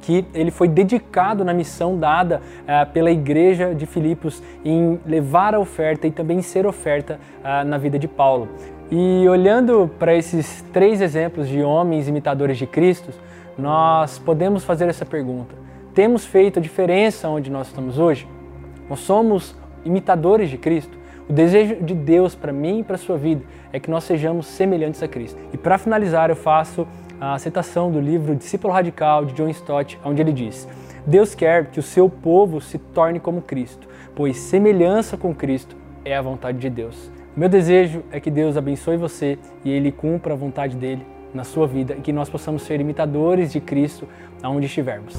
que 0.00 0.24
ele 0.34 0.50
foi 0.50 0.68
dedicado 0.68 1.44
na 1.44 1.54
missão 1.54 1.96
dada 1.96 2.40
é, 2.66 2.84
pela 2.84 3.10
igreja 3.10 3.74
de 3.74 3.86
Filipos 3.86 4.42
em 4.64 4.98
levar 5.06 5.54
a 5.54 5.60
oferta 5.60 6.06
e 6.06 6.10
também 6.10 6.42
ser 6.42 6.66
oferta 6.66 7.18
é, 7.42 7.64
na 7.64 7.78
vida 7.78 7.98
de 7.98 8.08
Paulo. 8.08 8.48
E 8.90 9.26
olhando 9.28 9.90
para 9.98 10.14
esses 10.14 10.62
três 10.72 11.00
exemplos 11.00 11.48
de 11.48 11.62
homens 11.62 12.08
imitadores 12.08 12.58
de 12.58 12.66
Cristo, 12.66 13.10
nós 13.56 14.18
podemos 14.18 14.64
fazer 14.64 14.88
essa 14.88 15.06
pergunta: 15.06 15.54
temos 15.94 16.26
feito 16.26 16.58
a 16.58 16.62
diferença 16.62 17.28
onde 17.28 17.50
nós 17.50 17.68
estamos 17.68 17.98
hoje? 17.98 18.26
Nós 18.90 19.00
somos 19.00 19.54
imitadores 19.84 20.50
de 20.50 20.58
Cristo. 20.58 21.01
O 21.28 21.32
desejo 21.32 21.76
de 21.76 21.94
Deus 21.94 22.34
para 22.34 22.52
mim 22.52 22.80
e 22.80 22.82
para 22.82 22.96
a 22.96 22.98
sua 22.98 23.16
vida 23.16 23.42
é 23.72 23.78
que 23.78 23.90
nós 23.90 24.04
sejamos 24.04 24.46
semelhantes 24.46 25.02
a 25.02 25.08
Cristo. 25.08 25.38
E 25.52 25.56
para 25.56 25.78
finalizar, 25.78 26.30
eu 26.30 26.36
faço 26.36 26.86
a 27.20 27.38
citação 27.38 27.90
do 27.90 28.00
livro 28.00 28.34
Discípulo 28.34 28.72
Radical 28.72 29.24
de 29.24 29.32
John 29.34 29.48
Stott, 29.48 29.98
onde 30.04 30.20
ele 30.20 30.32
diz: 30.32 30.68
Deus 31.06 31.34
quer 31.34 31.66
que 31.66 31.78
o 31.78 31.82
seu 31.82 32.08
povo 32.08 32.60
se 32.60 32.78
torne 32.78 33.20
como 33.20 33.40
Cristo, 33.40 33.88
pois 34.14 34.36
semelhança 34.36 35.16
com 35.16 35.34
Cristo 35.34 35.76
é 36.04 36.16
a 36.16 36.22
vontade 36.22 36.58
de 36.58 36.68
Deus. 36.68 37.10
Meu 37.36 37.48
desejo 37.48 38.02
é 38.10 38.20
que 38.20 38.30
Deus 38.30 38.56
abençoe 38.56 38.96
você 38.96 39.38
e 39.64 39.70
ele 39.70 39.90
cumpra 39.90 40.34
a 40.34 40.36
vontade 40.36 40.76
dele 40.76 41.06
na 41.32 41.44
sua 41.44 41.66
vida 41.66 41.94
e 41.94 42.00
que 42.02 42.12
nós 42.12 42.28
possamos 42.28 42.62
ser 42.62 42.80
imitadores 42.80 43.52
de 43.52 43.60
Cristo 43.60 44.06
aonde 44.42 44.66
estivermos. 44.66 45.14